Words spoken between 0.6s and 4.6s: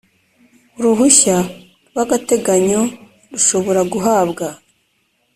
uruhushya rwagateganyo rushobora guhabwa